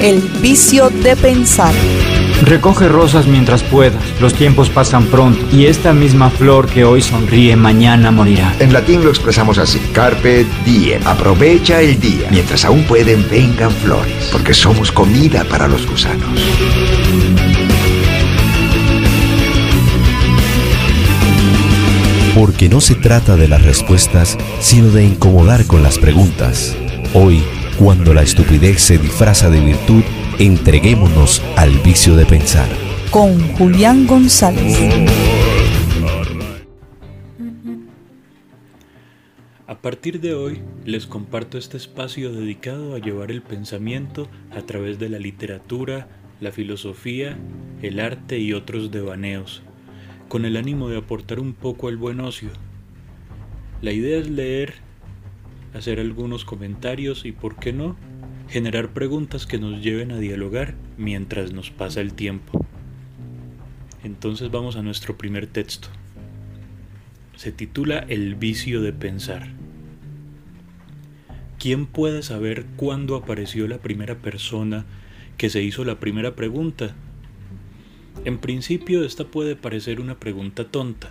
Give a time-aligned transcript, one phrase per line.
[0.00, 1.74] El vicio de pensar.
[2.42, 7.56] Recoge rosas mientras puedas, los tiempos pasan pronto y esta misma flor que hoy sonríe
[7.56, 8.54] mañana morirá.
[8.60, 14.28] En latín lo expresamos así, carpe diem, aprovecha el día, mientras aún pueden vengan flores,
[14.30, 16.28] porque somos comida para los gusanos.
[22.36, 26.76] Porque no se trata de las respuestas, sino de incomodar con las preguntas.
[27.14, 27.42] Hoy,
[27.78, 30.02] cuando la estupidez se disfraza de virtud,
[30.38, 32.68] entreguémonos al vicio de pensar.
[33.10, 34.78] Con Julián González.
[39.66, 44.98] A partir de hoy les comparto este espacio dedicado a llevar el pensamiento a través
[44.98, 46.08] de la literatura,
[46.40, 47.38] la filosofía,
[47.82, 49.62] el arte y otros devaneos
[50.28, 52.50] con el ánimo de aportar un poco al buen ocio.
[53.80, 54.74] La idea es leer,
[55.74, 57.96] hacer algunos comentarios y, por qué no,
[58.48, 62.64] generar preguntas que nos lleven a dialogar mientras nos pasa el tiempo.
[64.04, 65.88] Entonces vamos a nuestro primer texto.
[67.36, 69.48] Se titula El vicio de pensar.
[71.58, 74.86] ¿Quién puede saber cuándo apareció la primera persona
[75.36, 76.94] que se hizo la primera pregunta
[78.24, 81.10] en principio esta puede parecer una pregunta tonta,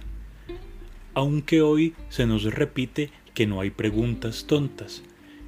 [1.14, 5.04] aunque hoy se nos repite que no hay preguntas tontas,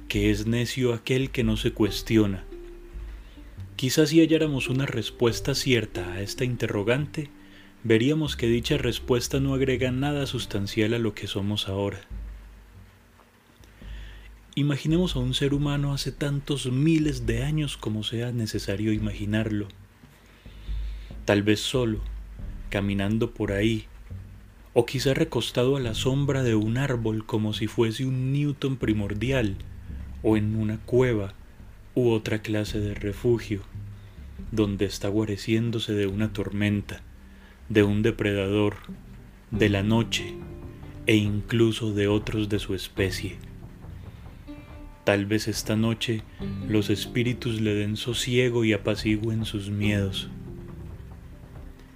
[0.06, 2.44] que es necio aquel que no se cuestiona.
[3.74, 7.30] Quizás si halláramos una respuesta cierta a esta interrogante,
[7.82, 11.98] veríamos que dicha respuesta no agrega nada sustancial a lo que somos ahora.
[14.54, 19.66] Imaginemos a un ser humano hace tantos miles de años como sea necesario imaginarlo
[21.24, 22.00] tal vez solo,
[22.70, 23.86] caminando por ahí,
[24.72, 29.56] o quizá recostado a la sombra de un árbol como si fuese un Newton primordial,
[30.22, 31.34] o en una cueva
[31.94, 33.62] u otra clase de refugio,
[34.52, 37.02] donde está guareciéndose de una tormenta,
[37.68, 38.76] de un depredador,
[39.50, 40.34] de la noche
[41.06, 43.36] e incluso de otros de su especie.
[45.04, 46.22] Tal vez esta noche
[46.68, 50.28] los espíritus le den sosiego y apacigüen sus miedos.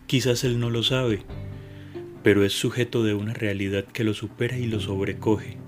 [0.06, 1.22] Quizás él no lo sabe,
[2.24, 5.58] pero es sujeto de una realidad que lo supera y lo sobrecoge.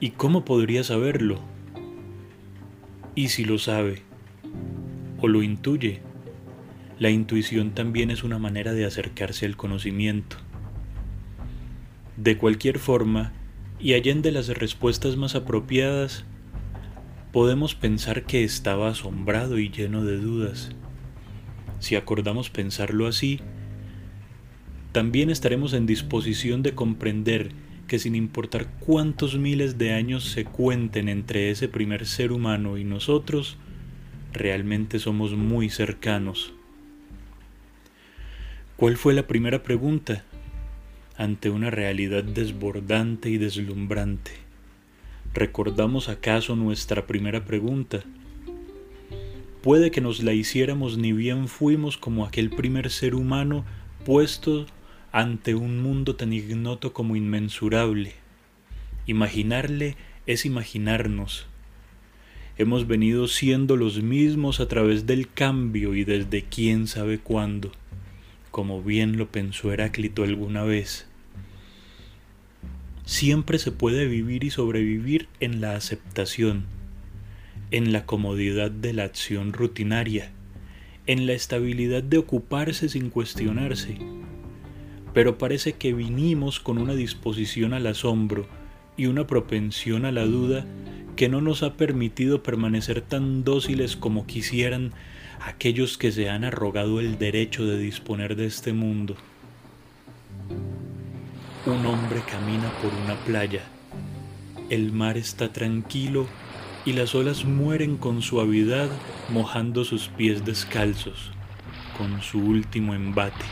[0.00, 1.38] ¿Y cómo podría saberlo?
[3.14, 4.02] Y si lo sabe,
[5.20, 6.00] o lo intuye,
[6.98, 10.36] la intuición también es una manera de acercarse al conocimiento.
[12.16, 13.32] De cualquier forma,
[13.78, 16.24] y allende las respuestas más apropiadas,
[17.30, 20.70] podemos pensar que estaba asombrado y lleno de dudas
[21.80, 23.40] si acordamos pensarlo así,
[24.92, 27.52] también estaremos en disposición de comprender
[27.86, 32.84] que sin importar cuántos miles de años se cuenten entre ese primer ser humano y
[32.84, 33.56] nosotros,
[34.32, 36.52] realmente somos muy cercanos.
[38.76, 40.24] ¿Cuál fue la primera pregunta?
[41.16, 44.32] Ante una realidad desbordante y deslumbrante.
[45.34, 48.02] ¿Recordamos acaso nuestra primera pregunta?
[49.62, 53.64] Puede que nos la hiciéramos ni bien fuimos como aquel primer ser humano
[54.04, 54.66] puesto
[55.12, 58.14] ante un mundo tan ignoto como inmensurable.
[59.06, 61.46] Imaginarle es imaginarnos.
[62.58, 67.72] Hemos venido siendo los mismos a través del cambio y desde quién sabe cuándo,
[68.50, 71.06] como bien lo pensó Heráclito alguna vez.
[73.04, 76.66] Siempre se puede vivir y sobrevivir en la aceptación
[77.70, 80.32] en la comodidad de la acción rutinaria,
[81.06, 83.98] en la estabilidad de ocuparse sin cuestionarse.
[85.12, 88.46] Pero parece que vinimos con una disposición al asombro
[88.96, 90.64] y una propensión a la duda
[91.16, 94.92] que no nos ha permitido permanecer tan dóciles como quisieran
[95.40, 99.16] aquellos que se han arrogado el derecho de disponer de este mundo.
[101.66, 103.62] Un hombre camina por una playa.
[104.70, 106.26] El mar está tranquilo
[106.86, 108.88] y las olas mueren con suavidad
[109.28, 111.32] mojando sus pies descalzos
[111.98, 113.44] con su último embate.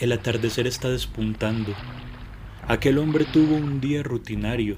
[0.00, 1.74] El atardecer está despuntando.
[2.66, 4.76] Aquel hombre tuvo un día rutinario.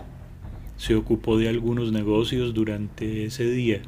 [0.76, 3.82] Se ocupó de algunos negocios durante ese día.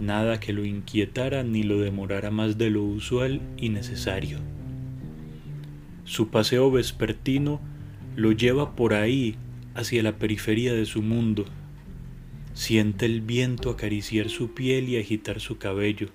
[0.00, 4.38] Nada que lo inquietara ni lo demorara más de lo usual y necesario.
[6.04, 7.60] Su paseo vespertino
[8.16, 9.36] lo lleva por ahí
[9.74, 11.44] hacia la periferia de su mundo
[12.58, 16.08] Siente el viento acariciar su piel y agitar su cabello.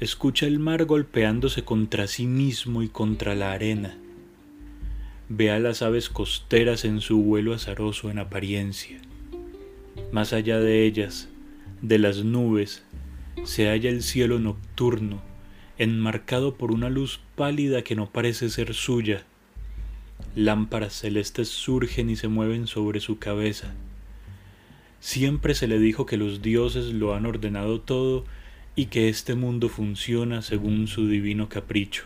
[0.00, 3.96] Escucha el mar golpeándose contra sí mismo y contra la arena.
[5.28, 9.00] Ve a las aves costeras en su vuelo azaroso en apariencia.
[10.10, 11.28] Más allá de ellas,
[11.80, 12.82] de las nubes
[13.44, 15.22] se halla el cielo nocturno,
[15.78, 19.22] enmarcado por una luz pálida que no parece ser suya.
[20.34, 23.72] Lámparas celestes surgen y se mueven sobre su cabeza.
[24.98, 28.24] Siempre se le dijo que los dioses lo han ordenado todo
[28.76, 32.04] y que este mundo funciona según su divino capricho.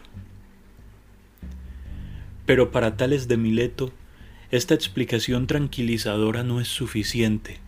[2.47, 3.93] Pero para tales de Mileto,
[4.51, 7.59] esta explicación tranquilizadora no es suficiente.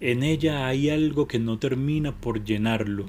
[0.00, 3.06] En ella hay algo que no termina por llenarlo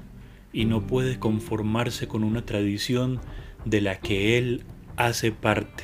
[0.52, 3.20] y no puede conformarse con una tradición
[3.66, 4.64] de la que él
[4.96, 5.84] hace parte.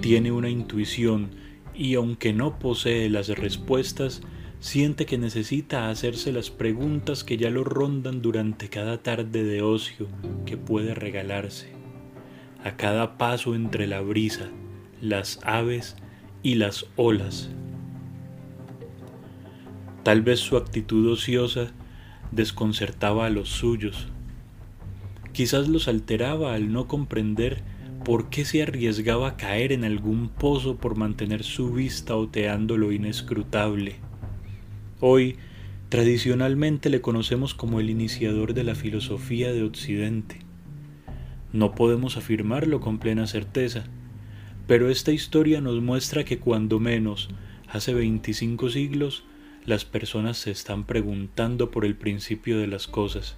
[0.00, 1.30] Tiene una intuición
[1.74, 4.22] y aunque no posee las respuestas,
[4.62, 10.06] siente que necesita hacerse las preguntas que ya lo rondan durante cada tarde de ocio
[10.46, 11.72] que puede regalarse
[12.62, 14.50] a cada paso entre la brisa,
[15.00, 15.96] las aves
[16.44, 17.50] y las olas.
[20.04, 21.72] Tal vez su actitud ociosa
[22.30, 24.06] desconcertaba a los suyos.
[25.32, 27.62] Quizás los alteraba al no comprender
[28.04, 32.92] por qué se arriesgaba a caer en algún pozo por mantener su vista oteando lo
[32.92, 34.11] inescrutable.
[35.04, 35.34] Hoy,
[35.88, 40.38] tradicionalmente le conocemos como el iniciador de la filosofía de Occidente.
[41.52, 43.82] No podemos afirmarlo con plena certeza,
[44.68, 47.30] pero esta historia nos muestra que cuando menos,
[47.66, 49.24] hace 25 siglos,
[49.66, 53.34] las personas se están preguntando por el principio de las cosas.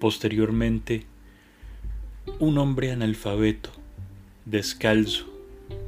[0.00, 1.04] Posteriormente,
[2.40, 3.70] un hombre analfabeto,
[4.46, 5.32] descalzo,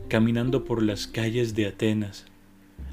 [0.09, 2.28] caminando por las calles de Atenas,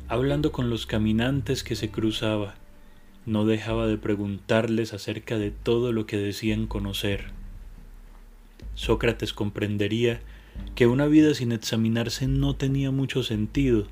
[0.08, 2.56] hablando con los caminantes que se cruzaba,
[3.26, 7.32] no dejaba de preguntarles acerca de todo lo que decían conocer.
[8.76, 10.22] Sócrates comprendería
[10.76, 13.88] que una vida sin examinarse no tenía mucho sentido.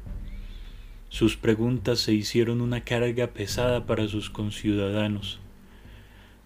[1.09, 5.39] Sus preguntas se hicieron una carga pesada para sus conciudadanos,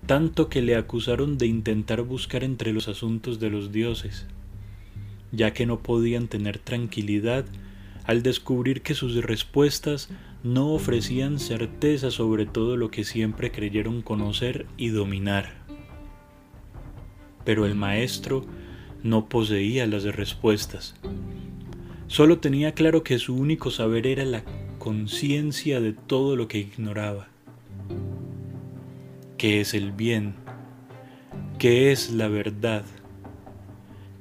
[0.05, 4.27] tanto que le acusaron de intentar buscar entre los asuntos de los dioses,
[5.31, 7.45] ya que no podían tener tranquilidad
[8.07, 10.09] al descubrir que sus respuestas
[10.41, 15.53] no ofrecían certeza sobre todo lo que siempre creyeron conocer y dominar.
[17.43, 18.45] Pero el maestro
[19.03, 20.95] no poseía las respuestas.
[22.07, 24.43] Solo tenía claro que su único saber era la
[24.79, 27.27] conciencia de todo lo que ignoraba.
[29.37, 30.33] ¿Qué es el bien?
[31.59, 32.85] ¿Qué es la verdad?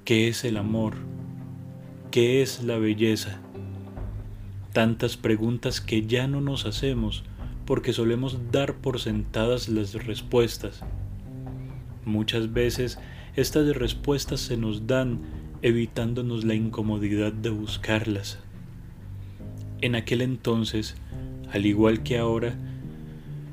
[0.05, 0.95] ¿Qué es el amor?
[2.11, 3.41] ¿Qué es la belleza?
[4.77, 7.25] Tantas preguntas que ya no nos hacemos
[7.65, 10.83] porque solemos dar por sentadas las respuestas.
[12.05, 12.99] Muchas veces
[13.37, 15.21] estas respuestas se nos dan
[15.63, 18.39] evitándonos la incomodidad de buscarlas.
[19.81, 20.95] En aquel entonces,
[21.51, 22.55] al igual que ahora,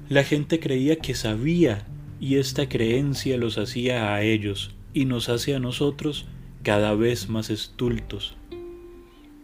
[0.09, 1.85] la gente creía que sabía
[2.19, 6.25] y esta creencia los hacía a ellos y nos hace a nosotros
[6.63, 8.35] cada vez más estultos.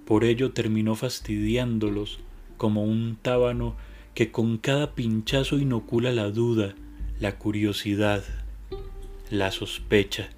[0.10, 2.18] Por ello terminó fastidiándolos
[2.58, 3.76] como un tábano
[4.16, 6.74] que con cada pinchazo inocula la duda,
[7.20, 8.24] la curiosidad,
[9.30, 10.32] la sospecha.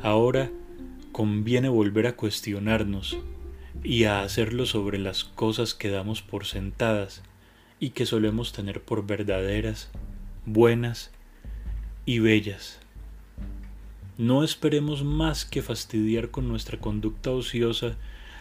[0.00, 0.48] Ahora
[1.10, 3.18] conviene volver a cuestionarnos
[3.82, 7.24] y a hacerlo sobre las cosas que damos por sentadas
[7.80, 9.90] y que solemos tener por verdaderas,
[10.44, 11.10] buenas
[12.04, 12.78] y bellas.
[14.18, 17.96] No esperemos más que fastidiar con nuestra conducta ociosa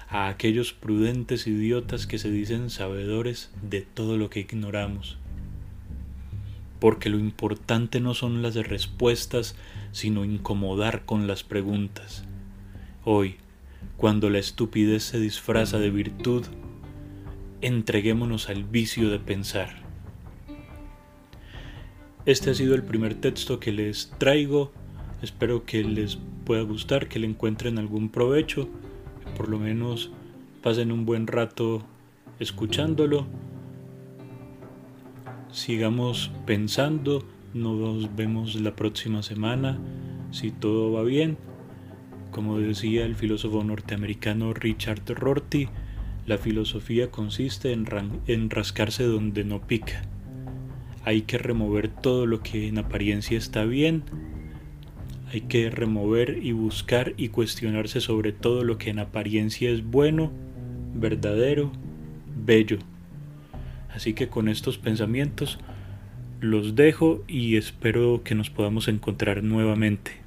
[0.08, 5.18] a aquellos prudentes idiotas que se dicen sabedores de todo lo que ignoramos.
[6.80, 9.58] Porque lo importante no son las respuestas,
[9.92, 12.24] sino incomodar con las preguntas.
[13.04, 13.36] Hoy,
[13.98, 16.46] cuando la estupidez se disfraza de virtud,
[17.60, 19.84] entreguémonos al vicio de pensar.
[22.26, 24.72] Este ha sido el primer texto que les traigo
[25.22, 28.68] Espero que les pueda gustar, que le encuentren algún provecho,
[29.38, 30.12] por lo menos
[30.62, 31.84] pasen un buen rato
[32.40, 33.26] escuchándolo.
[35.52, 39.80] Sigamos pensando, nos vemos la próxima semana,
[40.32, 41.38] si todo va bien.
[42.32, 45.70] Como decía el filósofo norteamericano Richard Rorty,
[46.26, 50.02] la filosofía consiste en, rascarse donde no pica.
[51.06, 54.04] Hay que remover todo lo que en apariencia está bien
[55.32, 60.32] hay que remover y buscar y cuestionarse sobre todo lo que en apariencia es bueno,
[60.94, 61.72] verdadero,
[62.36, 62.80] bello.
[63.94, 65.58] Así que con estos pensamientos
[66.42, 70.25] los dejo y espero que nos podamos encontrar nuevamente.